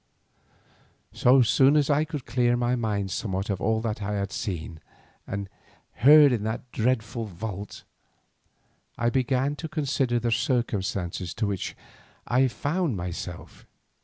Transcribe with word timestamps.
So 1.13 1.43
soon 1.43 1.77
as 1.77 1.91
I 1.91 2.05
could 2.05 2.25
clear 2.25 2.57
my 2.57 2.75
mind 2.75 3.11
somewhat 3.11 3.51
of 3.51 3.61
all 3.61 3.81
that 3.81 4.01
I 4.01 4.13
had 4.15 4.31
seen 4.31 4.79
and 5.27 5.47
heard 5.97 6.31
in 6.31 6.41
that 6.41 6.71
dreadful 6.71 7.25
vault, 7.25 7.83
I 8.97 9.11
began 9.11 9.55
to 9.57 9.69
consider 9.69 10.17
the 10.19 10.31
circumstances 10.31 11.35
in 11.39 11.47
which 11.47 11.75
I 12.25 12.47
found 12.47 12.97
myself. 12.97 13.67